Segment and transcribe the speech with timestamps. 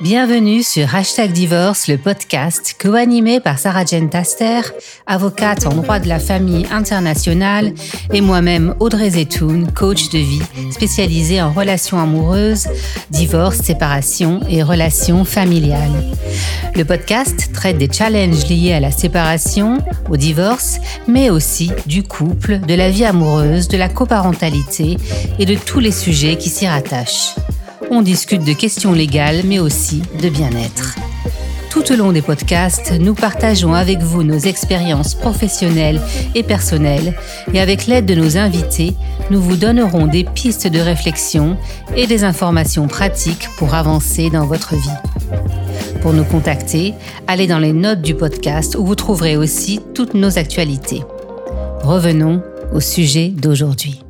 [0.00, 4.60] Bienvenue sur Hashtag Divorce, le podcast co-animé par Sarah Jane Taster,
[5.06, 7.72] avocate en droit de la famille internationale,
[8.12, 12.66] et moi-même Audrey Zetoun, coach de vie spécialisée en relations amoureuses,
[13.10, 16.12] divorce, séparation et relations familiales.
[16.74, 19.78] Le podcast traite des challenges liés à la séparation,
[20.10, 24.96] au divorce, mais aussi du couple, de la vie amoureuse, de la coparentalité
[25.38, 27.36] et de tous les sujets qui s'y rattachent.
[27.90, 30.96] On discute de questions légales, mais aussi de bien-être.
[31.70, 36.00] Tout au long des podcasts, nous partageons avec vous nos expériences professionnelles
[36.36, 37.14] et personnelles
[37.52, 38.94] et avec l'aide de nos invités,
[39.30, 41.56] nous vous donnerons des pistes de réflexion
[41.96, 45.98] et des informations pratiques pour avancer dans votre vie.
[46.00, 46.94] Pour nous contacter,
[47.26, 51.02] allez dans les notes du podcast où vous trouverez aussi toutes nos actualités.
[51.82, 52.40] Revenons
[52.72, 54.04] au sujet d'aujourd'hui.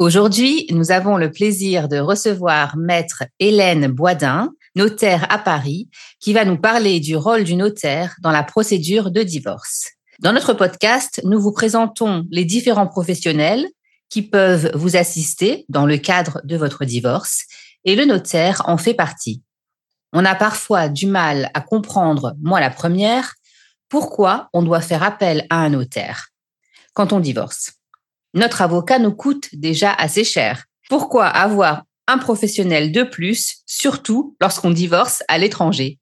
[0.00, 6.46] Aujourd'hui, nous avons le plaisir de recevoir Maître Hélène Boisdin, notaire à Paris, qui va
[6.46, 9.90] nous parler du rôle du notaire dans la procédure de divorce.
[10.18, 13.68] Dans notre podcast, nous vous présentons les différents professionnels
[14.08, 17.42] qui peuvent vous assister dans le cadre de votre divorce
[17.84, 19.42] et le notaire en fait partie.
[20.14, 23.34] On a parfois du mal à comprendre, moi la première,
[23.90, 26.28] pourquoi on doit faire appel à un notaire
[26.94, 27.79] quand on divorce
[28.34, 30.66] notre avocat nous coûte déjà assez cher.
[30.88, 35.98] Pourquoi avoir un professionnel de plus, surtout lorsqu'on divorce à l'étranger?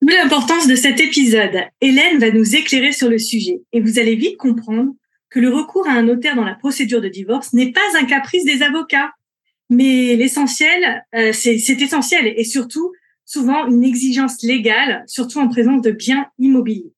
[0.00, 4.36] L'importance de cet épisode, Hélène va nous éclairer sur le sujet et vous allez vite
[4.36, 4.90] comprendre
[5.30, 8.44] que le recours à un notaire dans la procédure de divorce n'est pas un caprice
[8.44, 9.12] des avocats,
[9.70, 12.92] mais l'essentiel, euh, c'est essentiel et surtout
[13.24, 16.92] souvent une exigence légale, surtout en présence de biens immobiliers.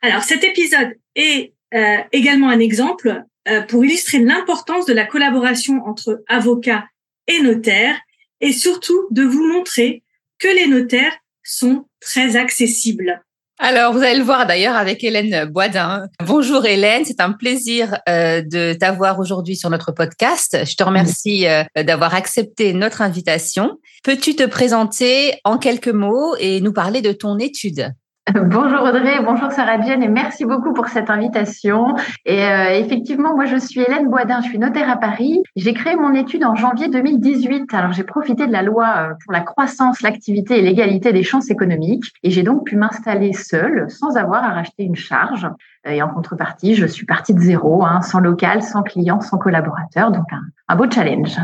[0.00, 3.22] Alors cet épisode est euh, également un exemple
[3.68, 6.84] pour illustrer l'importance de la collaboration entre avocats
[7.26, 7.98] et notaires
[8.40, 10.02] et surtout de vous montrer
[10.38, 13.22] que les notaires sont très accessibles.
[13.58, 16.08] Alors, vous allez le voir d'ailleurs avec Hélène Boisdin.
[16.26, 20.58] Bonjour Hélène, c'est un plaisir euh, de t'avoir aujourd'hui sur notre podcast.
[20.64, 23.78] Je te remercie euh, d'avoir accepté notre invitation.
[24.02, 27.92] Peux-tu te présenter en quelques mots et nous parler de ton étude?
[28.30, 31.96] Bonjour Audrey, bonjour Sarah Jane et merci beaucoup pour cette invitation.
[32.24, 35.42] Et euh, effectivement, moi je suis Hélène Boisdin, je suis notaire à Paris.
[35.56, 37.74] J'ai créé mon étude en janvier 2018.
[37.74, 41.50] Alors j'ai profité de la loi euh, pour la croissance, l'activité et l'égalité des chances
[41.50, 45.48] économiques et j'ai donc pu m'installer seule sans avoir à racheter une charge.
[45.84, 50.12] Et en contrepartie, je suis partie de zéro, hein, sans local, sans client, sans collaborateur,
[50.12, 51.38] donc un, un beau challenge.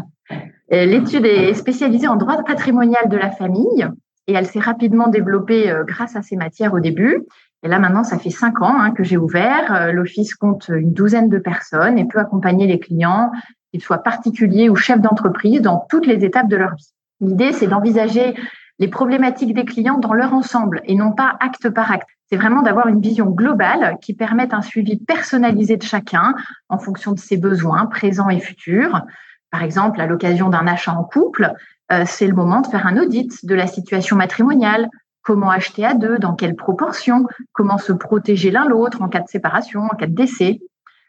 [0.71, 3.89] L'étude est spécialisée en droit patrimonial de la famille
[4.29, 7.25] et elle s'est rapidement développée euh, grâce à ces matières au début.
[7.65, 9.75] Et là, maintenant, ça fait cinq ans hein, que j'ai ouvert.
[9.75, 13.33] Euh, l'office compte une douzaine de personnes et peut accompagner les clients,
[13.73, 16.93] qu'ils soient particuliers ou chefs d'entreprise, dans toutes les étapes de leur vie.
[17.21, 18.35] L'idée, c'est d'envisager
[18.79, 22.07] les problématiques des clients dans leur ensemble et non pas acte par acte.
[22.31, 26.35] C'est vraiment d'avoir une vision globale qui permette un suivi personnalisé de chacun
[26.69, 29.03] en fonction de ses besoins présents et futurs.
[29.51, 31.55] Par exemple, à l'occasion d'un achat en couple,
[31.93, 34.89] euh, c'est le moment de faire un audit de la situation matrimoniale.
[35.23, 39.29] Comment acheter à deux, dans quelle proportion, comment se protéger l'un l'autre en cas de
[39.29, 40.61] séparation, en cas de décès.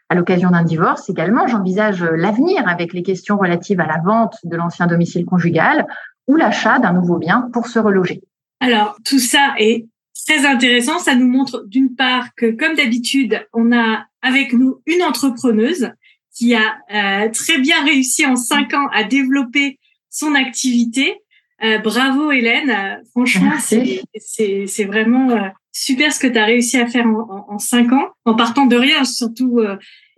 [0.08, 4.56] À l'occasion d'un divorce également, j'envisage l'avenir avec les questions relatives à la vente de
[4.56, 5.86] l'ancien domicile conjugal
[6.26, 8.20] ou l'achat d'un nouveau bien pour se reloger.
[8.60, 9.86] Alors, tout ça est
[10.26, 10.98] très intéressant.
[10.98, 15.90] Ça nous montre d'une part que, comme d'habitude, on a avec nous une entrepreneuse
[16.34, 19.79] qui a euh, très bien réussi en cinq ans à développer
[20.10, 21.14] son activité.
[21.62, 26.86] Euh, bravo Hélène, euh, franchement c'est vraiment euh, super ce que tu as réussi à
[26.86, 29.60] faire en, en, cinq ans, en partant de rien surtout.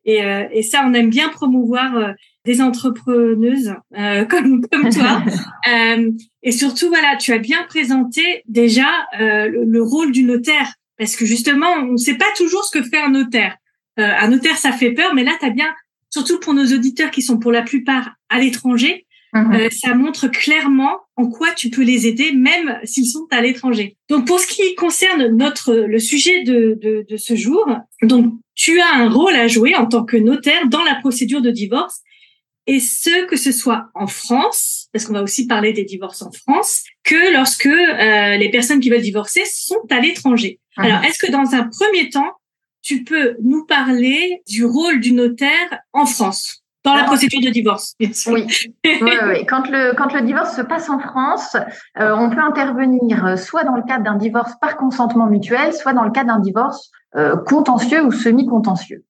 [0.05, 0.21] Et,
[0.53, 2.15] et, ça, on aime bien promouvoir
[2.45, 3.75] des entrepreneuses
[4.29, 5.23] comme comme toi.
[6.43, 8.89] et surtout, voilà, tu as bien présenté déjà
[9.19, 12.85] le, le, rôle du notaire, parce que justement, on ne sait pas toujours ce que
[12.85, 13.57] fait un notaire.
[13.97, 15.73] un notaire, ça fait peur, mais là, tu as bien,
[16.11, 19.55] surtout pour nos auditeurs qui sont pour la plupart à l'étranger, Mhm.
[19.55, 23.97] Euh, ça montre clairement en quoi tu peux les aider, même s'ils sont à l'étranger.
[24.11, 27.65] Donc, pour ce qui concerne notre le sujet de, de, de, ce jour,
[28.03, 31.51] donc tu as un rôle à jouer en tant que notaire dans la procédure de
[31.51, 32.01] divorce,
[32.67, 36.31] et ce que ce soit en France, parce qu'on va aussi parler des divorces en
[36.31, 40.61] France, que lorsque euh, les personnes qui veulent divorcer sont à l'étranger.
[40.77, 40.85] Mhm.
[40.85, 42.33] Alors, est-ce que dans un premier temps,
[42.83, 46.62] tu peux nous parler du rôle du notaire en France?
[46.85, 48.13] Dans la procédure de divorce, Oui.
[48.85, 51.57] oui, oui, Quand le quand le divorce se passe en France,
[52.01, 55.93] euh, on peut intervenir euh, soit dans le cadre d'un divorce par consentement mutuel, soit
[55.93, 59.05] dans le cadre d'un divorce euh, contentieux ou semi-contentieux.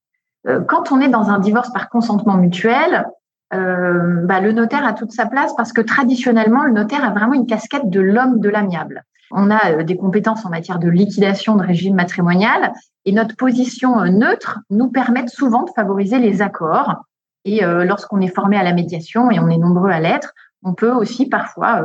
[0.67, 3.07] quand on est dans un divorce par consentement mutuel,
[3.53, 7.35] euh, bah, le notaire a toute sa place parce que traditionnellement, le notaire a vraiment
[7.35, 9.05] une casquette de l'homme de l'amiable.
[9.31, 12.73] On a euh, des compétences en matière de liquidation de régime matrimonial
[13.05, 16.97] et notre position euh, neutre nous permet souvent de favoriser les accords.
[17.44, 20.93] Et lorsqu'on est formé à la médiation, et on est nombreux à l'être, on peut
[20.93, 21.83] aussi parfois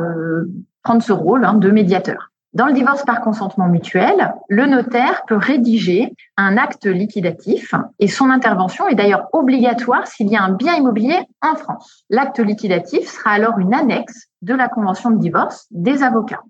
[0.82, 2.30] prendre ce rôle hein, de médiateur.
[2.54, 8.30] Dans le divorce par consentement mutuel, le notaire peut rédiger un acte liquidatif et son
[8.30, 12.04] intervention est d'ailleurs obligatoire s'il y a un bien immobilier en France.
[12.08, 16.42] L'acte liquidatif sera alors une annexe de la convention de divorce des avocats.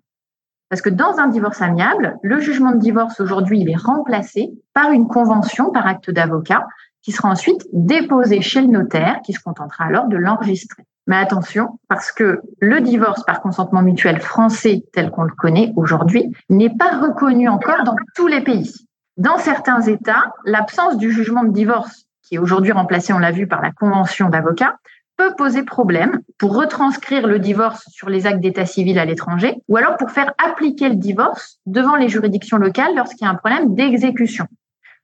[0.70, 4.92] Parce que dans un divorce amiable, le jugement de divorce aujourd'hui, il est remplacé par
[4.92, 6.64] une convention par acte d'avocat
[7.02, 10.84] qui sera ensuite déposée chez le notaire qui se contentera alors de l'enregistrer.
[11.06, 16.30] Mais attention, parce que le divorce par consentement mutuel français tel qu'on le connaît aujourd'hui
[16.50, 18.74] n'est pas reconnu encore dans tous les pays.
[19.16, 23.46] Dans certains États, l'absence du jugement de divorce, qui est aujourd'hui remplacé, on l'a vu,
[23.46, 24.76] par la convention d'avocats,
[25.16, 29.76] peut poser problème pour retranscrire le divorce sur les actes d'état civil à l'étranger ou
[29.76, 33.74] alors pour faire appliquer le divorce devant les juridictions locales lorsqu'il y a un problème
[33.74, 34.46] d'exécution.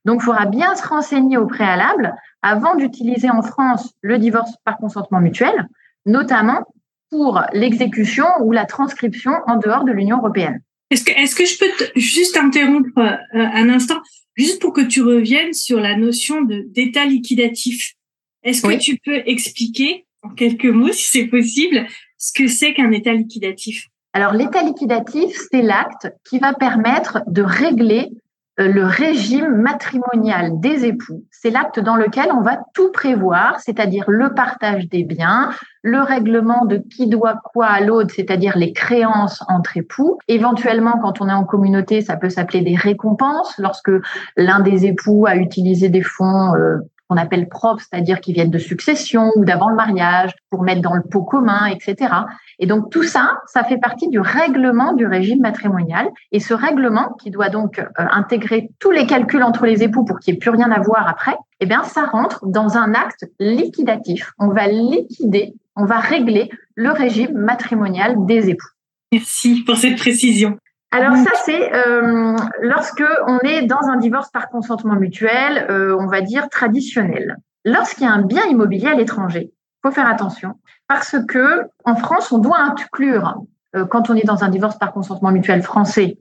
[0.04, 4.76] Donc, il faudra bien se renseigner au préalable avant d'utiliser en France le divorce par
[4.76, 5.68] consentement mutuel
[6.06, 6.64] notamment
[7.10, 10.60] pour l'exécution ou la transcription en dehors de l'Union européenne.
[10.90, 14.00] Est-ce que, est-ce que je peux juste interrompre euh, un instant,
[14.36, 17.94] juste pour que tu reviennes sur la notion d'état liquidatif?
[18.42, 21.86] Est-ce que tu peux expliquer en quelques mots, si c'est possible,
[22.18, 23.86] ce que c'est qu'un état liquidatif?
[24.12, 28.10] Alors, l'état liquidatif, c'est l'acte qui va permettre de régler
[28.56, 31.24] le régime matrimonial des époux.
[31.30, 35.50] C'est l'acte dans lequel on va tout prévoir, c'est-à-dire le partage des biens,
[35.82, 40.18] le règlement de qui doit quoi à l'autre, c'est-à-dire les créances entre époux.
[40.28, 43.90] Éventuellement, quand on est en communauté, ça peut s'appeler des récompenses lorsque
[44.36, 46.78] l'un des époux a utilisé des fonds euh,
[47.08, 50.94] qu'on appelle propres, c'est-à-dire qui viennent de succession ou d'avant le mariage, pour mettre dans
[50.94, 52.12] le pot commun, etc.
[52.58, 56.08] Et donc tout ça, ça fait partie du règlement du régime matrimonial.
[56.32, 60.18] Et ce règlement, qui doit donc euh, intégrer tous les calculs entre les époux pour
[60.18, 63.26] qu'il n'y ait plus rien à voir après, eh bien ça rentre dans un acte
[63.38, 64.32] liquidatif.
[64.38, 68.68] On va liquider, on va régler le régime matrimonial des époux.
[69.12, 70.58] Merci pour cette précision.
[70.94, 76.06] Alors ça, c'est euh, lorsque on est dans un divorce par consentement mutuel, euh, on
[76.06, 77.36] va dire traditionnel.
[77.64, 79.50] Lorsqu'il y a un bien immobilier à l'étranger,
[79.82, 80.54] faut faire attention
[80.86, 83.42] parce que en France, on doit inclure
[83.74, 86.16] euh, quand on est dans un divorce par consentement mutuel français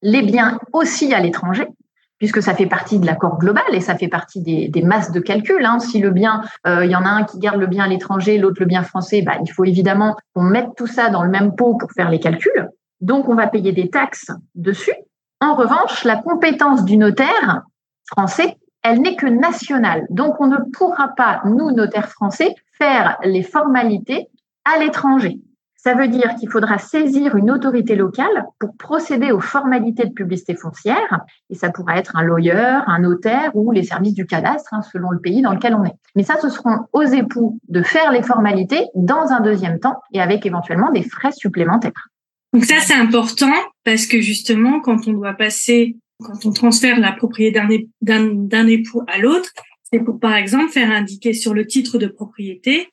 [0.00, 1.68] les biens aussi à l'étranger
[2.16, 5.62] puisque ça fait partie de l'accord global et ça fait partie des, masses de calcul.
[5.66, 5.78] Hein.
[5.78, 8.56] Si le bien, il y en a un qui garde le bien à l'étranger, l'autre
[8.60, 11.76] le bien français, bah, il faut évidemment qu'on mette tout ça dans le même pot
[11.76, 12.70] pour faire les calculs.
[13.00, 14.94] Donc, on va payer des taxes dessus.
[15.40, 17.62] En revanche, la compétence du notaire
[18.06, 20.06] français, elle n'est que nationale.
[20.10, 24.28] Donc, on ne pourra pas, nous, notaires français, faire les formalités
[24.64, 25.40] à l'étranger.
[25.86, 30.56] Ça veut dire qu'il faudra saisir une autorité locale pour procéder aux formalités de publicité
[30.56, 31.20] foncière.
[31.48, 35.10] Et ça pourra être un lawyer, un notaire ou les services du cadastre, hein, selon
[35.10, 35.94] le pays dans lequel on est.
[36.16, 40.20] Mais ça, ce seront aux époux de faire les formalités dans un deuxième temps et
[40.20, 42.08] avec éventuellement des frais supplémentaires.
[42.56, 43.52] Donc ça, c'est important
[43.84, 47.60] parce que justement, quand on doit passer, quand on transfère la propriété
[48.00, 49.50] d'un époux à l'autre,
[49.82, 52.88] c'est pour, par exemple, faire indiquer sur le titre de propriété,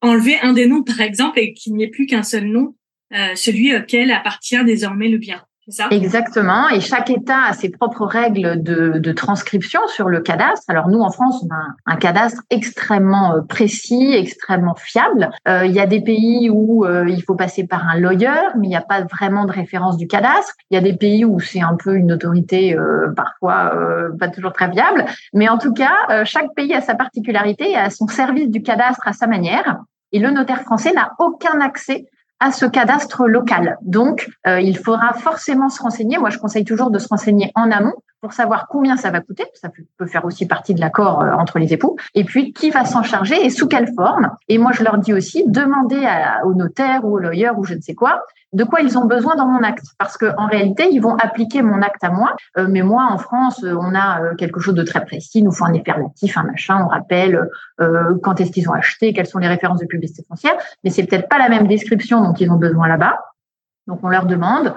[0.00, 2.74] enlever un des noms, par exemple, et qu'il n'y ait plus qu'un seul nom,
[3.14, 5.44] euh, celui auquel appartient désormais le bien.
[5.90, 6.68] Exactement.
[6.68, 10.64] Et chaque État a ses propres règles de, transcription sur le cadastre.
[10.68, 15.30] Alors nous, en France, on a un, cadastre extrêmement euh, précis, extrêmement fiable.
[15.48, 18.66] Euh, il y a des pays où euh, il faut passer par un lawyer, mais
[18.66, 20.52] il n'y a pas vraiment de référence du cadastre.
[20.70, 22.76] Il y a des pays où c'est un peu une autorité
[23.16, 23.72] parfois
[24.18, 25.04] pas toujours très viable.
[25.32, 29.06] Mais en tout cas, chaque pays a sa particularité et a son service du cadastre
[29.06, 29.78] à sa manière.
[30.12, 32.06] Et le notaire français n'a aucun accès
[32.40, 33.78] à ce cadastre local.
[33.82, 36.18] Donc, euh, il faudra forcément se renseigner.
[36.18, 39.44] Moi, je conseille toujours de se renseigner en amont pour savoir combien ça va coûter.
[39.52, 41.96] Ça peut faire aussi partie de l'accord euh, entre les époux.
[42.14, 44.30] Et puis, qui va s'en charger et sous quelle forme.
[44.48, 46.08] Et moi, je leur dis aussi, demandez
[46.46, 48.22] au notaire ou au lawyer ou je ne sais quoi,
[48.54, 49.84] de quoi ils ont besoin dans mon acte.
[49.98, 52.34] Parce qu'en réalité, ils vont appliquer mon acte à moi.
[52.56, 55.42] Euh, mais moi, en France, euh, on a quelque chose de très précis.
[55.42, 56.82] Nous faut un effet un machin.
[56.82, 57.46] On rappelle
[58.22, 60.54] quand est-ce qu'ils ont acheté, quelles sont les références de publicité foncière.
[60.82, 63.18] Mais c'est peut-être pas la même description dont ils ont besoin là-bas.
[63.86, 64.72] Donc, on leur demande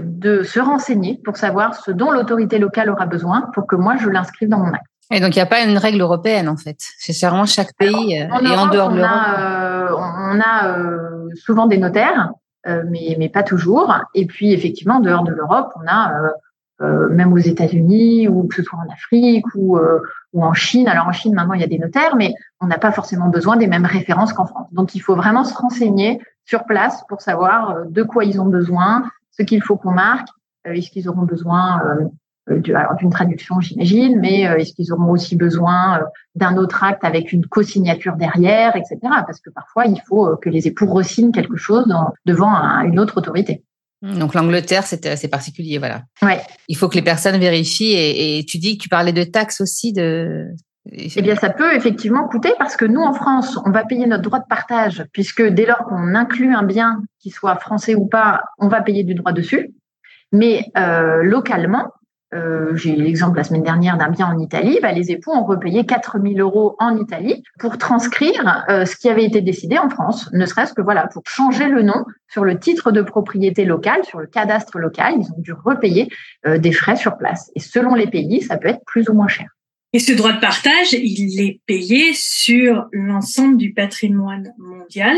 [0.00, 4.08] de se renseigner pour savoir ce dont l'autorité locale aura besoin pour que moi, je
[4.08, 4.86] l'inscrive dans mon acte.
[5.10, 6.76] Et donc, il n'y a pas une règle européenne, en fait.
[6.98, 9.98] C'est vraiment chaque pays et en dehors de l'Europe.
[9.98, 10.76] on a
[11.34, 12.30] souvent des notaires
[12.68, 13.92] euh, mais, mais pas toujours.
[14.14, 16.28] Et puis, effectivement, en dehors de l'Europe, on a euh,
[16.82, 20.00] euh, même aux États-Unis ou que ce soit en Afrique ou, euh,
[20.32, 20.88] ou en Chine.
[20.88, 23.56] Alors en Chine, maintenant, il y a des notaires, mais on n'a pas forcément besoin
[23.56, 24.66] des mêmes références qu'en France.
[24.72, 28.46] Donc il faut vraiment se renseigner sur place pour savoir euh, de quoi ils ont
[28.46, 29.04] besoin,
[29.36, 30.28] ce qu'il faut qu'on marque,
[30.64, 31.80] est-ce qu'ils auront besoin
[32.48, 36.00] d'une traduction, j'imagine, mais est-ce qu'ils auront aussi besoin
[36.34, 38.98] d'un autre acte avec une co-signature derrière, etc.
[39.02, 41.86] Parce que parfois, il faut que les époux resignent quelque chose
[42.26, 43.64] devant une autre autorité.
[44.02, 46.02] Mmh, donc l'Angleterre, c'est assez particulier, voilà.
[46.22, 46.40] Ouais.
[46.68, 47.94] Il faut que les personnes vérifient.
[47.94, 50.48] Et, tu dis que tu parlais de taxes aussi, de.
[50.90, 54.24] Eh bien, ça peut effectivement coûter parce que nous, en France, on va payer notre
[54.24, 58.42] droit de partage, puisque dès lors qu'on inclut un bien, qu'il soit français ou pas,
[58.58, 59.74] on va payer du droit dessus.
[60.32, 61.92] Mais euh, localement,
[62.34, 65.44] euh, j'ai eu l'exemple la semaine dernière d'un bien en Italie, bah, les époux ont
[65.44, 70.30] repayé 4000 euros en Italie pour transcrire euh, ce qui avait été décidé en France,
[70.32, 74.18] ne serait-ce que voilà, pour changer le nom sur le titre de propriété local, sur
[74.18, 76.08] le cadastre local, ils ont dû repayer
[76.44, 77.52] des frais sur place.
[77.54, 79.48] Et selon les pays, ça peut être plus ou moins cher.
[79.92, 85.16] Et ce droit de partage, il est payé sur l'ensemble du patrimoine mondial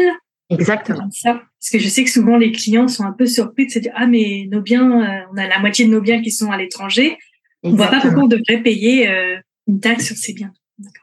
[0.51, 1.09] Exactement.
[1.11, 3.79] Ça, parce que je sais que souvent les clients sont un peu surpris de se
[3.79, 6.51] dire ah mais nos biens, euh, on a la moitié de nos biens qui sont
[6.51, 7.17] à l'étranger.
[7.63, 10.53] On voit pas pourquoi on devrait payer euh, une taxe sur ces biens.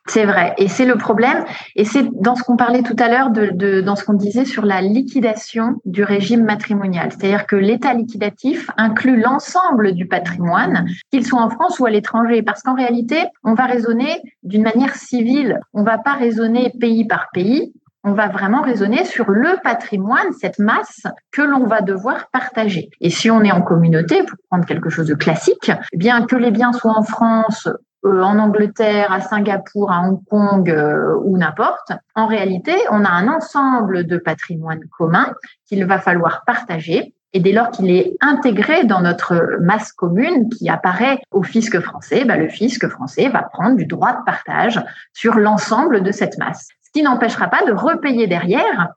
[0.07, 1.45] C'est vrai, et c'est le problème,
[1.75, 4.81] et c'est dans ce qu'on parlait tout à l'heure, dans ce qu'on disait sur la
[4.81, 7.11] liquidation du régime matrimonial.
[7.11, 12.41] C'est-à-dire que l'État liquidatif inclut l'ensemble du patrimoine, qu'il soit en France ou à l'étranger,
[12.41, 15.59] parce qu'en réalité, on va raisonner d'une manière civile.
[15.73, 17.71] On va pas raisonner pays par pays,
[18.03, 22.89] on va vraiment raisonner sur le patrimoine, cette masse que l'on va devoir partager.
[23.00, 26.50] Et si on est en communauté, pour prendre quelque chose de classique, bien que les
[26.50, 27.69] biens soient en France,
[28.03, 33.27] en Angleterre, à Singapour, à Hong Kong euh, ou n'importe, en réalité, on a un
[33.27, 35.34] ensemble de patrimoine commun
[35.67, 37.13] qu'il va falloir partager.
[37.34, 42.25] Et dès lors qu'il est intégré dans notre masse commune qui apparaît au fisc français,
[42.25, 44.81] bah, le fisc français va prendre du droit de partage
[45.13, 48.89] sur l'ensemble de cette masse ce qui n'empêchera pas de repayer derrière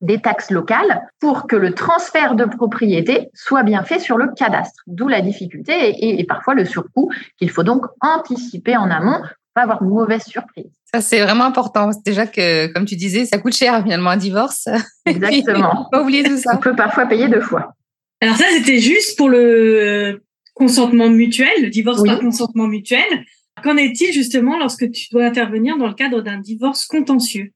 [0.00, 4.82] des taxes locales pour que le transfert de propriété soit bien fait sur le cadastre.
[4.86, 9.62] D'où la difficulté et, parfois le surcoût qu'il faut donc anticiper en amont pour pas
[9.62, 10.70] avoir de mauvaise surprise.
[10.92, 11.90] Ça, c'est vraiment important.
[12.04, 14.68] Déjà que, comme tu disais, ça coûte cher finalement un divorce.
[15.06, 15.88] Exactement.
[15.92, 16.52] pas oublier tout ça.
[16.54, 17.74] On peut parfois payer deux fois.
[18.20, 20.22] Alors ça, c'était juste pour le
[20.54, 23.24] consentement mutuel, le divorce par consentement mutuel.
[23.62, 27.52] Qu'en est-il justement lorsque tu dois intervenir dans le cadre d'un divorce contentieux?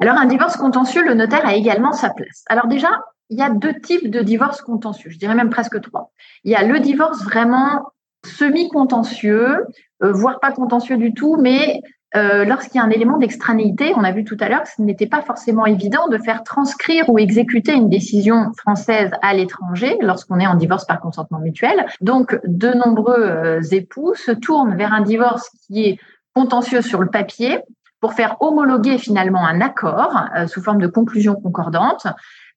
[0.00, 2.44] Alors, un divorce contentieux, le notaire a également sa place.
[2.48, 2.90] Alors déjà,
[3.30, 6.12] il y a deux types de divorce contentieux, je dirais même presque trois.
[6.44, 7.92] Il y a le divorce vraiment
[8.24, 9.66] semi-contentieux,
[10.02, 11.80] euh, voire pas contentieux du tout, mais
[12.14, 14.82] euh, lorsqu'il y a un élément d'extranéité, on a vu tout à l'heure que ce
[14.82, 20.38] n'était pas forcément évident de faire transcrire ou exécuter une décision française à l'étranger lorsqu'on
[20.38, 21.86] est en divorce par consentement mutuel.
[22.00, 25.98] Donc, de nombreux euh, époux se tournent vers un divorce qui est
[26.34, 27.58] contentieux sur le papier
[28.00, 32.06] pour faire homologuer finalement un accord euh, sous forme de conclusion concordante,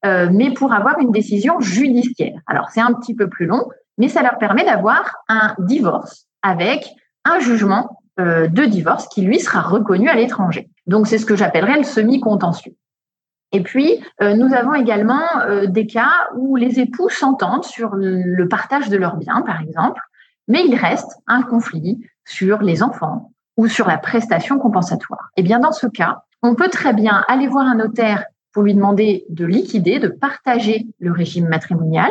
[0.01, 2.39] mais pour avoir une décision judiciaire.
[2.47, 3.67] Alors, c'est un petit peu plus long,
[3.97, 6.89] mais ça leur permet d'avoir un divorce avec
[7.25, 10.69] un jugement euh, de divorce qui, lui, sera reconnu à l'étranger.
[10.87, 12.75] Donc, c'est ce que j'appellerais le semi-contentieux.
[13.51, 18.47] Et puis, euh, nous avons également euh, des cas où les époux s'entendent sur le
[18.47, 20.01] partage de leurs biens, par exemple,
[20.47, 25.31] mais il reste un conflit sur les enfants ou sur la prestation compensatoire.
[25.35, 28.23] Eh bien, dans ce cas, on peut très bien aller voir un notaire
[28.53, 32.09] pour lui demander de liquider, de partager le régime matrimonial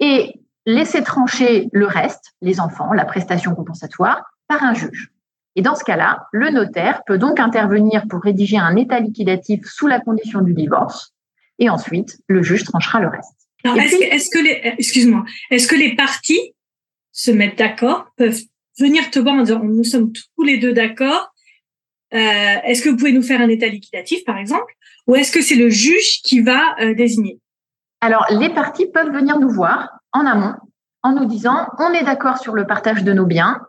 [0.00, 5.12] et laisser trancher le reste, les enfants, la prestation compensatoire, par un juge.
[5.54, 9.86] Et dans ce cas-là, le notaire peut donc intervenir pour rédiger un état liquidatif sous
[9.86, 11.14] la condition du divorce,
[11.60, 13.48] et ensuite le juge tranchera le reste.
[13.64, 16.52] Est-ce que, les, excuse-moi, est-ce que les parties
[17.12, 18.42] se mettent d'accord, peuvent
[18.78, 21.32] venir te voir en disant nous sommes tous les deux d'accord,
[22.14, 22.16] euh,
[22.64, 24.72] est-ce que vous pouvez nous faire un état liquidatif par exemple,
[25.06, 27.38] ou est-ce que c'est le juge qui va euh, désigner?
[28.00, 30.54] Alors les parties peuvent venir nous voir en amont
[31.02, 33.60] en nous disant on est d'accord sur le partage de nos biens,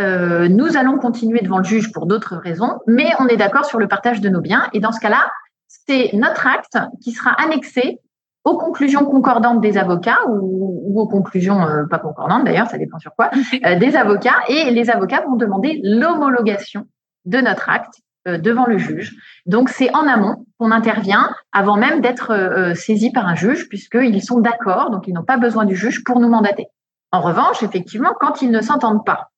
[0.00, 3.78] euh, nous allons continuer devant le juge pour d'autres raisons, mais on est d'accord sur
[3.78, 4.68] le partage de nos biens.
[4.72, 5.30] Et dans ce cas-là,
[5.68, 8.00] c'est notre acte qui sera annexé
[8.44, 13.14] aux conclusions concordantes des avocats ou, aux conclusions euh, pas concordantes d'ailleurs, ça dépend sur
[13.14, 13.30] quoi,
[13.66, 14.42] euh, des avocats.
[14.48, 16.86] Et les avocats vont demander l'homologation
[17.24, 19.14] de notre acte devant le juge.
[19.44, 24.40] Donc c'est en amont qu'on intervient avant même d'être saisi par un juge puisqu'ils sont
[24.40, 26.68] d'accord, donc ils n'ont pas besoin du juge pour nous mandater.
[27.14, 29.28] En revanche, effectivement, quand ils ne s'entendent pas,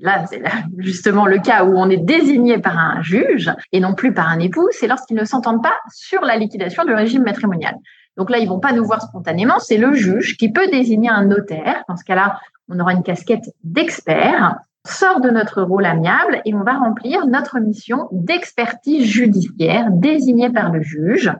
[0.00, 0.42] là, c'est
[0.78, 4.40] justement le cas où on est désigné par un juge et non plus par un
[4.40, 7.76] époux, c'est lorsqu'ils ne s'entendent pas sur la liquidation du régime matrimonial.
[8.16, 11.24] Donc là, ils vont pas nous voir spontanément, c'est le juge qui peut désigner un
[11.24, 11.82] notaire.
[11.88, 12.38] Dans ce cas-là,
[12.68, 17.60] on aura une casquette d'expert, sort de notre rôle amiable et on va remplir notre
[17.60, 21.32] mission d'expertise judiciaire désignée par le juge.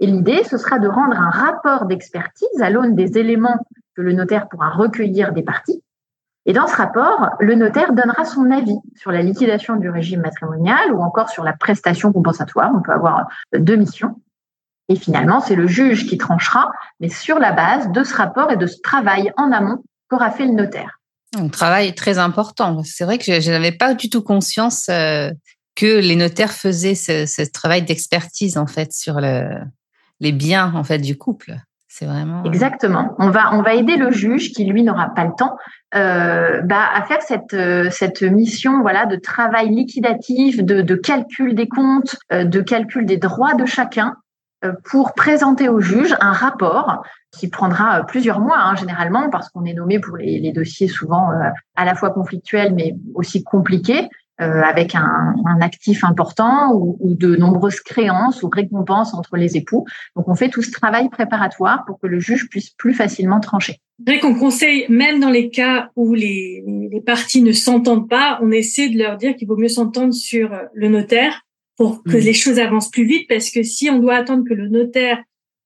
[0.00, 3.58] Et l'idée, ce sera de rendre un rapport d'expertise à l'aune des éléments
[3.94, 5.82] que le notaire pourra recueillir des parties.
[6.46, 10.92] Et dans ce rapport, le notaire donnera son avis sur la liquidation du régime matrimonial
[10.92, 12.72] ou encore sur la prestation compensatoire.
[12.74, 14.16] On peut avoir deux missions.
[14.90, 16.68] Et finalement, c'est le juge qui tranchera,
[16.98, 20.44] mais sur la base de ce rapport et de ce travail en amont qu'aura fait
[20.44, 20.98] le notaire.
[21.38, 22.82] Un travail très important.
[22.82, 25.30] C'est vrai que je, n'avais pas du tout conscience euh,
[25.76, 31.16] que les notaires faisaient ce, travail d'expertise en fait sur les biens en fait du
[31.16, 31.54] couple.
[31.86, 33.14] C'est vraiment exactement.
[33.18, 35.56] On va on va aider le juge qui lui n'aura pas le temps
[35.94, 41.54] euh, bah, à faire cette euh, cette mission voilà de travail liquidatif, de, de calcul
[41.54, 44.16] des comptes, de calcul des droits de chacun
[44.84, 47.02] pour présenter au juge un rapport
[47.32, 51.48] qui prendra plusieurs mois hein, généralement parce qu'on est nommé pour les, dossiers souvent euh,
[51.76, 54.08] à la fois conflictuels mais aussi compliqués
[54.40, 59.58] euh, avec un, un, actif important ou, ou, de nombreuses créances ou récompenses entre les
[59.58, 59.84] époux.
[60.16, 63.80] Donc on fait tout ce travail préparatoire pour que le juge puisse plus facilement trancher.
[63.98, 68.38] C'est vrai qu'on conseille, même dans les cas où les, les parties ne s'entendent pas,
[68.40, 71.42] on essaie de leur dire qu'il vaut mieux s'entendre sur le notaire
[71.80, 72.20] pour que mmh.
[72.20, 75.16] les choses avancent plus vite parce que si on doit attendre que le notaire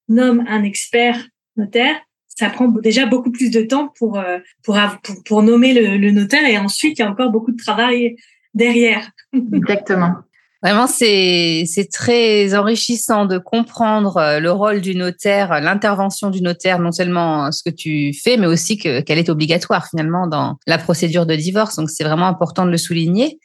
[0.09, 1.19] nomme un expert
[1.57, 1.97] notaire,
[2.29, 4.79] ça prend déjà beaucoup plus de temps pour euh, pour
[5.25, 8.15] pour, nommer le, notaire et ensuite il y a encore beaucoup de travail
[8.55, 9.11] derrière.
[9.53, 10.15] Exactement.
[10.63, 16.79] Vraiment, c'est c'est très enrichissant de comprendre euh, le rôle du notaire, l'intervention du notaire,
[16.79, 20.79] non seulement ce que tu fais, mais aussi que qu'elle est obligatoire finalement dans la
[20.79, 21.75] procédure de divorce.
[21.75, 23.41] Donc c'est vraiment important de le souligner.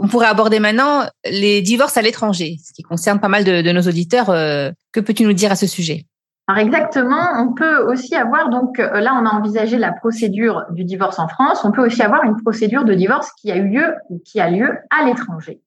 [0.00, 3.82] On pourrait aborder maintenant les divorces à l'étranger, ce qui concerne pas mal de, nos
[3.82, 4.30] auditeurs.
[4.30, 6.06] Euh, que peux-tu nous dire à ce sujet?
[6.46, 10.84] Alors exactement, on peut aussi avoir donc euh, là on a envisagé la procédure du
[10.84, 13.94] divorce en France, on peut aussi avoir une procédure de divorce qui a eu lieu
[14.10, 15.62] ou qui a lieu à l'étranger.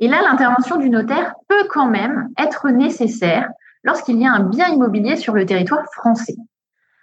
[0.00, 3.46] Et là l'intervention du notaire peut quand même être nécessaire
[3.82, 6.36] lorsqu'il y a un bien immobilier sur le territoire français.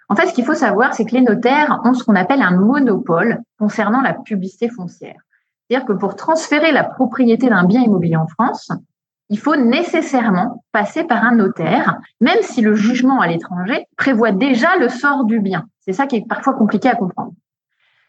[0.08, 2.56] En fait, ce qu'il faut savoir, c'est que les notaires ont ce qu'on appelle un
[2.56, 5.23] monopole concernant la publicité foncière.
[5.68, 8.70] C'est-à-dire que pour transférer la propriété d'un bien immobilier en France,
[9.30, 14.76] il faut nécessairement passer par un notaire, même si le jugement à l'étranger prévoit déjà
[14.76, 15.64] le sort du bien.
[15.80, 17.32] C'est ça qui est parfois compliqué à comprendre.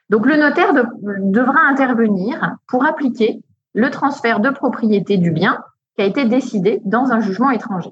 [0.10, 3.41] Donc le notaire devra intervenir pour appliquer
[3.74, 5.63] le transfert de propriété du bien
[5.96, 7.91] qui a été décidé dans un jugement étranger.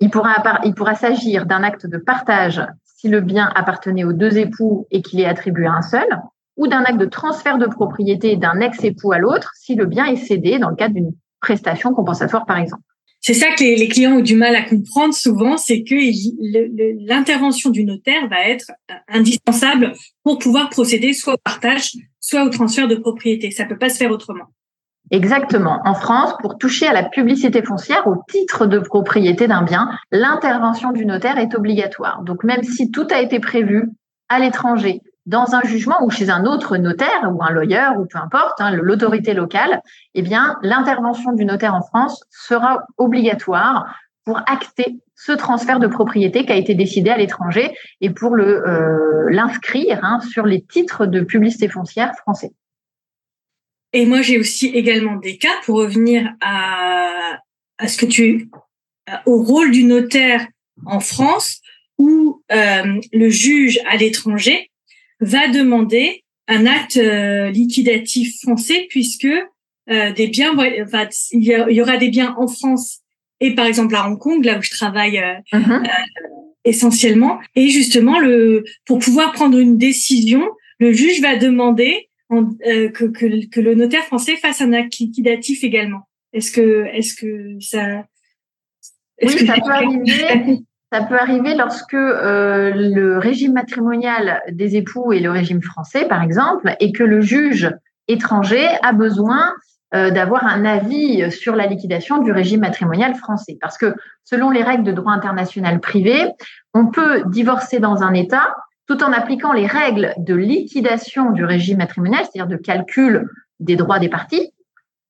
[0.00, 5.02] Il pourra, s'agir d'un acte de partage si le bien appartenait aux deux époux et
[5.02, 6.06] qu'il est attribué à un seul,
[6.56, 10.16] ou d'un acte de transfert de propriété d'un ex-époux à l'autre si le bien est
[10.16, 11.12] cédé dans le cadre d'une
[11.44, 12.82] prestations compensatoires, par exemple.
[13.20, 15.94] C'est ça que les, clients ont du mal à comprendre souvent, c'est que
[17.06, 18.70] l'intervention du notaire va être
[19.08, 19.92] indispensable
[20.24, 23.50] pour pouvoir procéder soit au partage, soit au transfert de propriété.
[23.50, 24.44] Ça peut pas se faire autrement.
[25.10, 25.80] Exactement.
[25.86, 30.92] En France, pour toucher à la publicité foncière au titre de propriété d'un bien, l'intervention
[30.92, 32.22] du notaire est obligatoire.
[32.24, 33.88] Donc même si tout a été prévu
[34.28, 38.18] à l'étranger, dans un jugement ou chez un autre notaire ou un lawyer ou peu
[38.18, 39.80] importe, hein, l'autorité locale,
[40.14, 43.86] eh bien, l'intervention du notaire en France sera obligatoire
[44.24, 48.66] pour acter ce transfert de propriété qui a été décidé à l'étranger et pour le
[48.66, 52.52] euh, l'inscrire hein, sur les titres de publicité foncière français.
[53.92, 57.38] Et moi, j'ai aussi également des cas pour revenir à,
[57.78, 58.50] à ce que tu
[59.26, 60.46] au rôle du notaire
[60.86, 61.60] en France
[61.98, 64.70] où euh, le juge à l'étranger
[65.20, 69.26] va demander un acte euh, liquidatif français puisque
[69.90, 73.00] euh, des biens, enfin, il y, aura des biens en France
[73.40, 75.88] et par exemple à Hong Kong, là où je travaille euh, mm-hmm.
[76.64, 77.38] essentiellement.
[77.54, 80.42] Et justement, le pour pouvoir prendre une décision,
[80.78, 86.08] le juge va demander que, que, que, le notaire français fasse un acte liquidatif également.
[86.32, 88.04] Est-ce que est-ce que ça
[89.22, 90.64] oui, ça peut arriver.
[90.94, 96.22] Ça peut arriver lorsque euh, le régime matrimonial des époux est le régime français, par
[96.22, 97.68] exemple, et que le juge
[98.06, 99.52] étranger a besoin
[99.92, 103.58] euh, d'avoir un avis sur la liquidation du régime matrimonial français.
[103.60, 106.30] Parce que selon les règles de droit international privé,
[106.74, 108.54] on peut divorcer dans un État
[108.86, 113.28] tout en appliquant les règles de liquidation du régime matrimonial, c'est-à-dire de calcul
[113.58, 114.52] des droits des parties,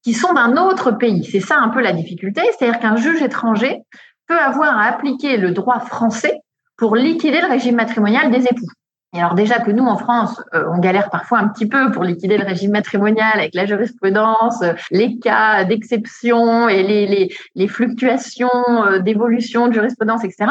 [0.03, 1.25] qui sont d'un autre pays.
[1.25, 3.83] C'est ça un peu la difficulté, c'est-à-dire qu'un juge étranger
[4.27, 6.41] peut avoir à appliquer le droit français
[6.77, 8.67] pour liquider le régime matrimonial des époux.
[9.15, 12.03] Et alors déjà que nous, en France, euh, on galère parfois un petit peu pour
[12.03, 17.69] liquider le régime matrimonial avec la jurisprudence, euh, les cas d'exception et les, les, les
[17.69, 20.51] fluctuations euh, d'évolution de jurisprudence, etc.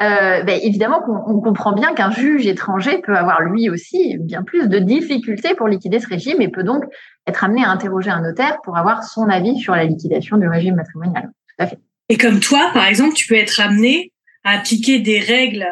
[0.00, 4.42] Euh, ben évidemment qu'on on comprend bien qu'un juge étranger peut avoir lui aussi bien
[4.42, 6.84] plus de difficultés pour liquider ce régime et peut donc
[7.26, 10.76] être amené à interroger un notaire pour avoir son avis sur la liquidation du régime
[10.76, 11.24] matrimonial.
[11.24, 11.78] Tout à fait.
[12.08, 14.12] Et comme toi, par exemple, tu peux être amené
[14.44, 15.66] à appliquer des règles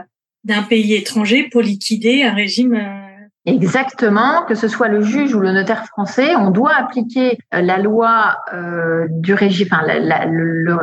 [0.44, 2.74] d'un pays étranger pour liquider un régime.
[2.74, 3.06] Euh,
[3.46, 7.78] Exactement, que ce soit le juge ou le notaire français, on doit appliquer euh, la
[7.78, 10.76] loi euh, du régime, enfin, la, le,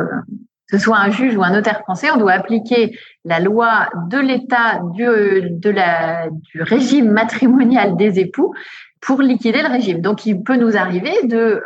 [0.68, 4.18] que ce soit un juge ou un notaire français, on doit appliquer la loi de
[4.18, 5.06] l'État du,
[5.52, 8.52] du régime matrimonial des époux
[9.00, 10.00] pour liquider le régime.
[10.00, 11.62] Donc, il peut nous arriver de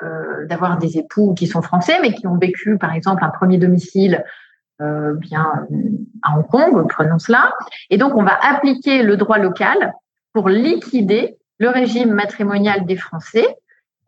[0.49, 4.25] d'avoir des époux qui sont français, mais qui ont vécu, par exemple, un premier domicile
[4.81, 5.66] euh, bien
[6.23, 7.53] à Hong Kong, prenons cela.
[7.90, 9.92] Et donc, on va appliquer le droit local
[10.33, 13.47] pour liquider le régime matrimonial des Français,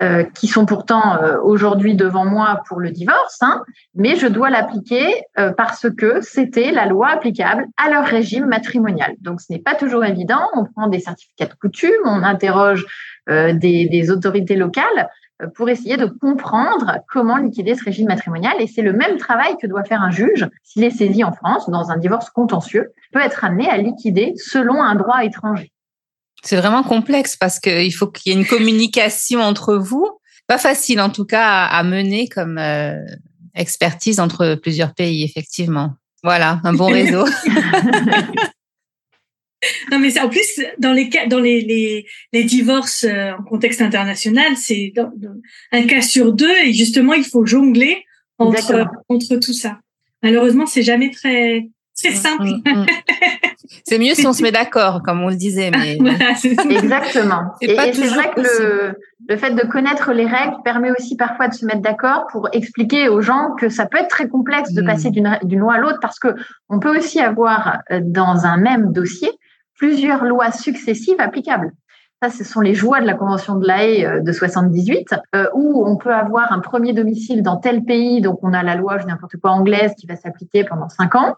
[0.03, 3.63] euh, qui sont pourtant euh, aujourd'hui devant moi pour le divorce, hein,
[3.95, 5.23] mais je dois l'appliquer
[5.57, 9.15] parce que c'était la loi applicable à leur régime matrimonial.
[9.21, 10.41] Donc, ce n'est pas toujours évident.
[10.55, 12.87] On prend des certificats de coutume, on interroge
[13.29, 15.09] des, autorités locales
[15.43, 18.55] euh, pour essayer de comprendre comment liquider ce régime matrimonial.
[18.61, 21.69] Et c'est le même travail que doit faire un juge s'il est saisi en France
[21.69, 25.73] dans un divorce contentieux, peut être amené à liquider selon un droit étranger.
[26.45, 30.07] C'est vraiment complexe parce qu'il faut qu'il y ait une communication entre vous.
[30.47, 32.99] Pas facile en tout cas à, mener comme euh,
[33.55, 35.95] expertise entre plusieurs pays, effectivement.
[36.23, 37.25] Voilà, un bon réseau.
[39.91, 43.81] Non, mais en plus, dans les cas, dans les, les, les divorces euh, en contexte
[43.81, 44.93] international, c'est
[45.73, 48.05] un cas sur deux et justement, il faut jongler
[48.39, 49.79] entre, entre tout ça.
[50.23, 52.45] Malheureusement, c'est jamais très, très mm, simple.
[52.45, 52.87] Mm, mm.
[53.85, 55.71] c'est mieux si on se met d'accord, comme on le disait.
[55.71, 55.99] Mais...
[56.71, 57.55] Exactement.
[57.61, 58.95] Et, c'est vrai que le,
[59.29, 63.09] le, fait de connaître les règles permet aussi parfois de se mettre d'accord pour expliquer
[63.09, 66.19] aux gens que ça peut être très complexe de passer d'une loi à l'autre parce
[66.19, 66.35] que
[66.69, 69.31] on peut aussi avoir euh, dans un même dossier
[69.77, 71.73] plusieurs lois successives applicables.
[72.23, 75.47] Ça, ce sont les joies de la Convention de La Haye euh, de 78, euh,
[75.55, 78.99] où on peut avoir un premier domicile dans tel pays, donc on a la loi,
[78.99, 81.35] je n'importe quoi, anglaise qui va s'appliquer pendant cinq ans.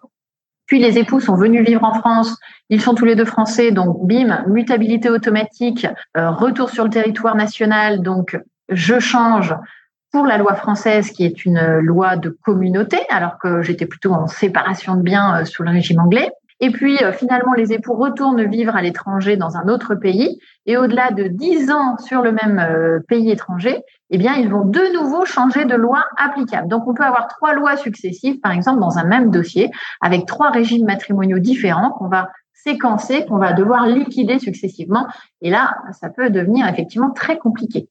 [0.67, 2.37] Puis les époux sont venus vivre en France,
[2.69, 7.37] ils sont tous les deux français, donc bim, mutabilité automatique, euh, retour sur le territoire
[7.37, 9.55] national, donc je change
[10.13, 14.27] pour la loi française qui est une loi de communauté, alors que j'étais plutôt en
[14.27, 16.31] séparation de biens sous le régime anglais.
[16.61, 20.39] Et puis, euh, finalement, les époux retournent vivre à l'étranger dans un autre pays.
[20.65, 24.65] Et au-delà de dix ans sur le même euh, pays étranger, eh bien, ils vont
[24.65, 26.69] de nouveau changer de loi applicable.
[26.69, 30.51] Donc, on peut avoir trois lois successives, par exemple, dans un même dossier, avec trois
[30.51, 35.07] régimes matrimoniaux différents qu'on va séquencer, qu'on va devoir liquider successivement.
[35.43, 37.89] Et là, ça peut devenir effectivement très compliqué.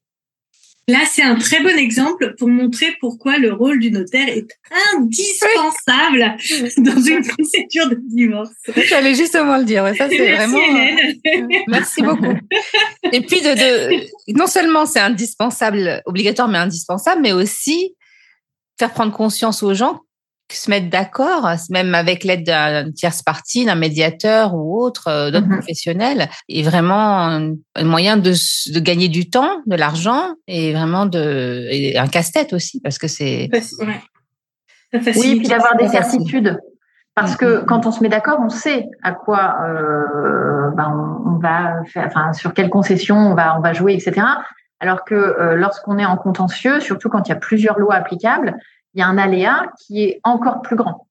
[0.88, 4.46] Là, c'est un très bon exemple pour montrer pourquoi le rôle du notaire est
[4.94, 6.36] indispensable
[6.78, 8.50] dans une procédure de divorce.
[8.88, 9.84] J'allais justement le dire.
[9.98, 10.58] ça, c'est vraiment.
[10.58, 12.34] Euh, merci beaucoup.
[13.12, 14.36] Et puis, de, de...
[14.38, 17.96] non seulement c'est indispensable, obligatoire, mais indispensable, mais aussi
[18.78, 20.02] faire prendre conscience aux gens
[20.54, 25.46] se mettre d'accord, même avec l'aide d'un tierce partie, d'un médiateur ou autre, euh, d'autres
[25.46, 25.58] mhm.
[25.58, 28.32] professionnels, est vraiment un, moyen de,
[28.72, 33.08] de, gagner du temps, de l'argent et vraiment de et un casse-tête aussi parce que
[33.08, 33.50] c'est.
[34.92, 36.58] Oui, puis d'avoir des certitudes.
[37.14, 41.82] Parce que quand on se met d'accord, on sait à quoi euh, ben on, va
[41.86, 44.26] faire, enfin sur quelle concession on va on va jouer, etc.
[44.80, 48.54] Alors que euh, lorsqu'on est en contentieux, surtout quand il y a plusieurs lois applicables,
[48.96, 51.06] il y a un aléa qui est encore plus grand.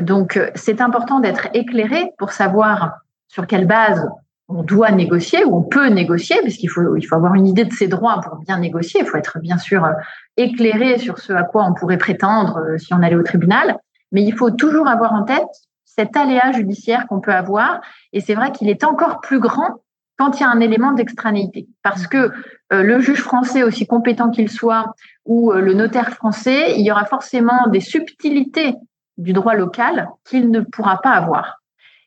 [0.00, 4.08] Donc, euh, c'est important d'être éclairé pour savoir sur quelle base
[4.48, 7.72] on doit négocier ou on peut négocier, puisqu'il faut, il faut avoir une idée de
[7.72, 9.00] ses droits pour bien négocier.
[9.02, 9.92] Il faut être bien sûr euh,
[10.38, 13.76] éclairé sur ce à quoi on pourrait prétendre euh, si on allait au tribunal.
[14.12, 15.44] Mais il faut toujours avoir en tête
[15.84, 17.80] cet aléa judiciaire qu'on peut avoir.
[18.14, 19.82] Et c'est vrai qu'il est encore plus grand
[20.16, 21.68] quand il y a un élément d'extranéité.
[21.82, 22.30] Parce que
[22.72, 26.90] euh, le juge français, aussi compétent qu'il soit, ou euh, le notaire français, il y
[26.90, 28.74] aura forcément des subtilités
[29.18, 31.62] du droit local qu'il ne pourra pas avoir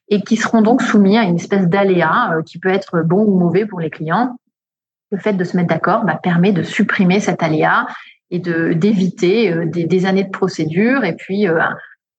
[0.09, 3.37] et qui seront donc soumis à une espèce d'aléa euh, qui peut être bon ou
[3.37, 4.37] mauvais pour les clients.
[5.11, 7.87] Le fait de se mettre d'accord bah, permet de supprimer cet aléa
[8.31, 11.47] et de d'éviter des, des, années de procédure et puis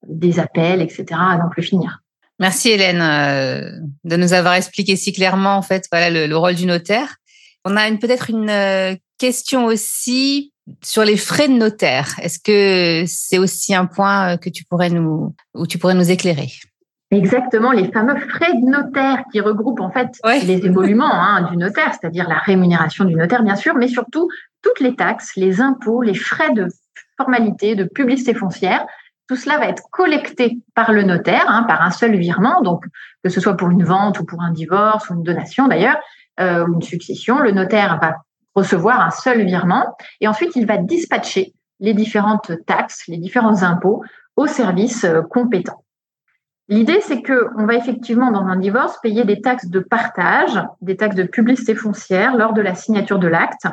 [0.05, 1.07] des appels, etc.
[1.12, 2.00] à n'en plus finir.
[2.40, 3.70] Merci Hélène euh,
[4.05, 7.16] de nous avoir expliqué si clairement en fait voilà le, rôle du notaire.
[7.66, 12.14] On a peut-être une euh, question aussi sur les frais de notaire.
[12.22, 16.11] Est-ce que c'est aussi un point euh, que tu pourrais nous où tu pourrais nous
[16.11, 16.48] éclairer?
[17.11, 21.92] Exactement, les fameux frais de notaire qui regroupent en fait les évoluements hein, du notaire,
[21.92, 24.31] c'est-à-dire la rémunération du notaire bien sûr, mais surtout
[24.62, 26.68] toutes les taxes, les impôts, les frais de
[27.18, 28.87] formalité, de publicité foncière.
[29.31, 32.85] Tout cela va être collecté par le notaire, hein, par un seul virement, donc
[33.23, 35.99] que ce soit pour une vente ou pour un divorce ou une donation d'ailleurs,
[36.40, 38.16] euh, ou une succession, le notaire va
[38.57, 44.03] recevoir un seul virement et ensuite il va dispatcher les différentes taxes, les différents impôts
[44.35, 45.85] aux services euh, compétents.
[46.66, 50.97] L'idée, c'est que on va effectivement, dans un divorce, payer des taxes de partage, des
[50.97, 53.69] taxes de publicité foncière lors de la signature de l'acte.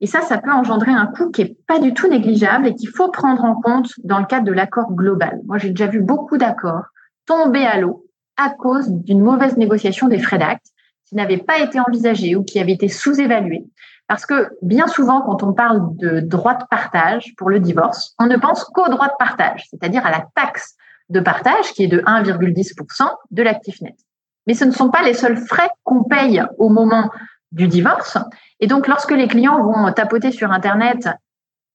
[0.00, 2.88] Et ça, ça peut engendrer un coût qui est pas du tout négligeable et qu'il
[2.88, 5.40] faut prendre en compte dans le cadre de l'accord global.
[5.46, 6.86] Moi, j'ai déjà vu beaucoup d'accords
[7.26, 10.66] tomber à l'eau à cause d'une mauvaise négociation des frais d'acte
[11.06, 13.66] qui n'avaient pas été envisagés ou qui avaient été sous-évalués.
[14.08, 18.26] Parce que bien souvent, quand on parle de droit de partage pour le divorce, on
[18.26, 20.76] ne pense qu'au droit de partage, c'est-à-dire à la taxe
[21.10, 23.96] de partage qui est de 1,10% de l'actif net.
[24.46, 27.10] Mais ce ne sont pas les seuls frais qu'on paye au moment
[27.52, 28.18] du divorce.
[28.60, 31.08] Et donc, lorsque les clients vont tapoter sur Internet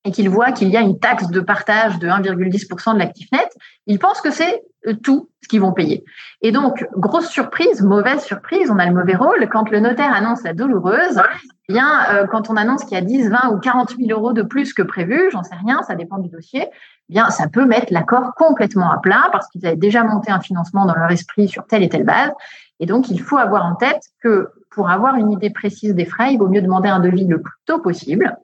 [0.06, 3.50] et qu'ils voient qu'il y a une taxe de partage de 1,10% de l'actif net,
[3.88, 6.06] ils pensent que c'est euh, tout ce qu'ils vont payer.
[6.42, 9.48] Et donc, grosse surprise, mauvaise surprise, on a le mauvais rôle.
[9.50, 11.22] Quand le notaire annonce la douloureuse,
[11.70, 14.32] eh bien, euh, quand on annonce qu'il y a 10, 20 ou 40 000 euros
[14.32, 16.68] de plus que prévu, j'en sais rien, ça dépend du dossier,
[17.10, 20.40] eh bien, ça peut mettre l'accord complètement à plat parce qu'ils avaient déjà monté un
[20.40, 22.32] financement dans leur esprit sur telle et telle base.
[22.80, 26.34] Et donc, il faut avoir en tête que pour avoir une idée précise des frais,
[26.34, 28.38] il vaut mieux demander un devis le plus tôt possible.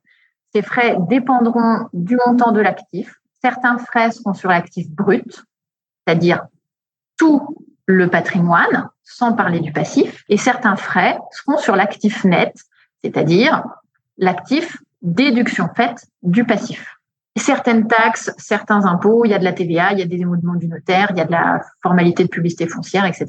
[0.53, 3.19] Ces frais dépendront du montant de l'actif.
[3.41, 5.43] Certains frais seront sur l'actif brut,
[6.05, 6.45] c'est-à-dire
[7.17, 12.55] tout le patrimoine, sans parler du passif, et certains frais seront sur l'actif net,
[13.03, 13.63] c'est-à-dire
[14.17, 17.00] l'actif déduction faite du passif
[17.35, 20.55] certaines taxes, certains impôts, il y a de la TVA, il y a des émoluments
[20.55, 23.27] du notaire, il y a de la formalité de publicité foncière, etc.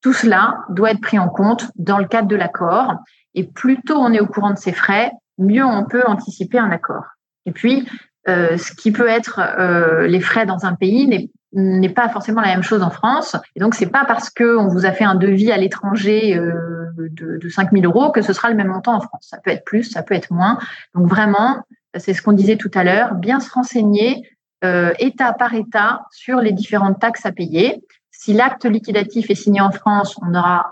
[0.00, 2.94] Tout cela doit être pris en compte dans le cadre de l'accord.
[3.34, 6.70] Et plus tôt on est au courant de ces frais, mieux on peut anticiper un
[6.70, 7.04] accord.
[7.46, 7.88] Et puis,
[8.28, 12.48] euh, ce qui peut être euh, les frais dans un pays n'est pas forcément la
[12.48, 13.36] même chose en France.
[13.56, 17.38] Et donc, c'est pas parce qu'on vous a fait un devis à l'étranger euh, de,
[17.38, 19.26] de 5 000 euros que ce sera le même montant en France.
[19.28, 20.58] Ça peut être plus, ça peut être moins.
[20.94, 21.64] Donc, vraiment,
[21.96, 24.22] c'est ce qu'on disait tout à l'heure, bien se renseigner
[24.64, 27.82] euh, état par état sur les différentes taxes à payer.
[28.10, 30.70] Si l'acte liquidatif est signé en France, on aura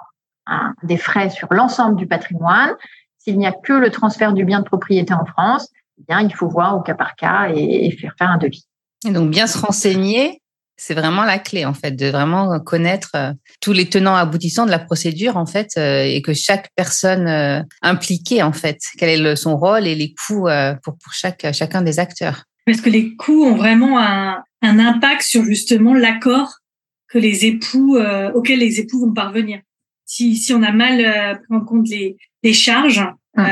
[0.83, 2.75] des frais sur l'ensemble du patrimoine.
[3.19, 6.35] S'il n'y a que le transfert du bien de propriété en France, eh bien, il
[6.35, 8.67] faut voir au cas par cas et, faire faire un devis.
[9.07, 10.43] Et donc, bien se renseigner,
[10.81, 14.71] c'est vraiment la clé en fait de vraiment connaître euh, tous les tenants aboutissants de
[14.71, 19.37] la procédure en fait euh, et que chaque personne euh, impliquée en fait quel est
[19.37, 20.49] son rôle et les coûts
[20.83, 22.45] pour pour chaque chacun des acteurs.
[22.65, 26.61] Parce que les coûts ont vraiment un, un impact sur justement l'accord
[27.09, 27.99] que les époux
[28.35, 29.61] auquel les époux vont parvenir.
[30.07, 33.05] Si si on a mal pris en compte les les charges
[33.37, 33.45] mmh.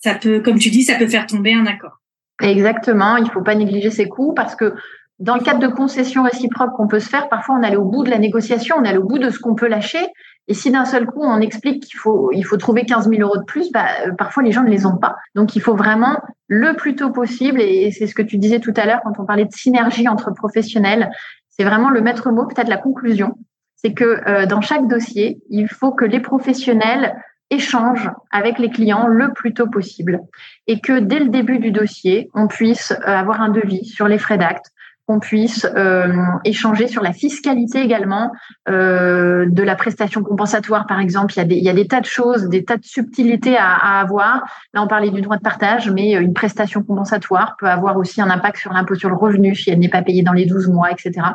[0.00, 2.00] ça peut comme tu dis ça peut faire tomber un accord.
[2.42, 4.74] Exactement, il faut pas négliger ces coûts parce que
[5.20, 8.04] dans le cadre de concessions réciproques qu'on peut se faire, parfois on allait au bout
[8.04, 10.04] de la négociation, on allait au bout de ce qu'on peut lâcher.
[10.48, 13.36] Et si d'un seul coup on explique qu'il faut, il faut trouver 15 000 euros
[13.36, 15.16] de plus, bah, euh, parfois les gens ne les ont pas.
[15.34, 18.72] Donc il faut vraiment le plus tôt possible, et c'est ce que tu disais tout
[18.76, 21.10] à l'heure quand on parlait de synergie entre professionnels,
[21.50, 23.34] c'est vraiment le maître mot, peut-être la conclusion.
[23.76, 27.14] C'est que euh, dans chaque dossier, il faut que les professionnels
[27.50, 30.20] échangent avec les clients le plus tôt possible
[30.66, 34.18] et que dès le début du dossier, on puisse euh, avoir un devis sur les
[34.18, 34.70] frais d'acte,
[35.10, 38.30] qu'on puisse euh, échanger sur la fiscalité également
[38.68, 41.34] euh, de la prestation compensatoire, par exemple.
[41.36, 44.44] Il y, a des, tas de choses, des tas de subtilités à, avoir.
[44.72, 48.20] Là, on parlait du droit de partage, mais euh, une prestation compensatoire peut avoir aussi
[48.20, 50.68] un impact sur l'impôt sur le revenu si elle n'est pas payée dans les 12
[50.68, 51.26] mois, etc.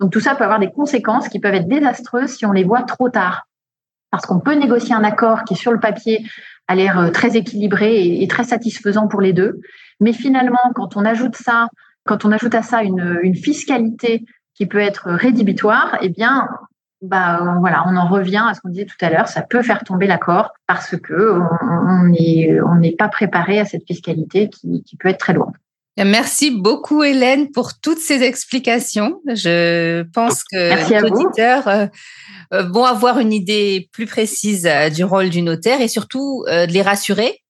[0.00, 2.82] Donc tout ça peut avoir des conséquences qui peuvent être désastreuses si on les voit
[2.82, 3.46] trop tard.
[4.10, 6.26] Parce qu'on peut négocier un accord qui, sur le papier,
[6.66, 9.60] a l'air très équilibré et très satisfaisant pour les deux.
[10.00, 11.68] Mais finalement, quand on ajoute ça
[12.04, 16.48] quand on ajoute à ça une, fiscalité qui peut être rédhibitoire, eh bien,
[17.02, 19.84] bah voilà, on en revient à ce qu'on disait tout à l'heure, ça peut faire
[19.84, 25.08] tomber l'accord parce que on n'est on pas préparé à cette fiscalité qui, qui peut
[25.08, 25.54] être très lourde.
[26.04, 29.20] Merci beaucoup Hélène pour toutes ces explications.
[29.26, 31.86] Je pense que les auditeurs euh,
[32.54, 36.72] euh, vont avoir une idée plus précise euh, du rôle du notaire et surtout de
[36.72, 37.40] les rassurer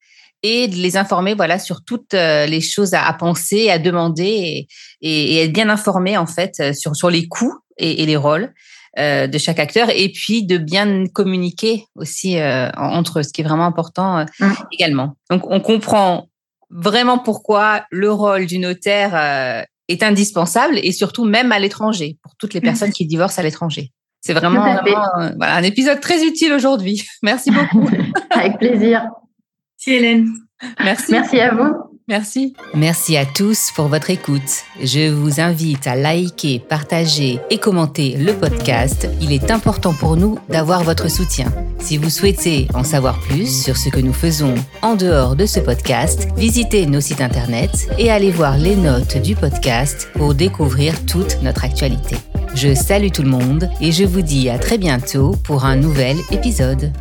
[0.42, 4.66] et de les informer voilà sur toutes euh, les choses à, penser, à demander
[5.00, 8.16] et, et, être bien informé en fait euh, sur sur les coûts et, et les
[8.16, 8.52] rôles
[8.98, 13.40] euh, de chaque acteur et puis de bien communiquer aussi euh, entre eux, ce qui
[13.40, 14.52] est vraiment important mmh.
[14.72, 15.16] également.
[15.30, 16.28] Donc on comprend
[16.70, 22.54] vraiment pourquoi le rôle du notaire est indispensable et surtout même à l'étranger pour toutes
[22.54, 22.64] les mmh.
[22.64, 23.92] personnes qui divorcent à l'étranger.
[24.20, 27.02] C'est vraiment, un épisode très utile aujourd'hui.
[27.22, 27.88] Merci beaucoup.
[28.30, 29.02] Avec plaisir.
[29.86, 30.28] Merci Hélène.
[30.84, 31.12] Merci.
[31.12, 31.72] Merci à vous.
[32.06, 32.54] Merci.
[32.74, 34.64] Merci à tous pour votre écoute.
[34.82, 39.08] Je vous invite à liker, partager et commenter le podcast.
[39.22, 41.46] Il est important pour nous d'avoir votre soutien.
[41.78, 45.60] Si vous souhaitez en savoir plus sur ce que nous faisons en dehors de ce
[45.60, 51.40] podcast, visitez nos sites internet et allez voir les notes du podcast pour découvrir toute
[51.42, 52.16] notre actualité.
[52.54, 56.16] Je salue tout le monde et je vous dis à très bientôt pour un nouvel
[56.32, 56.92] épisode.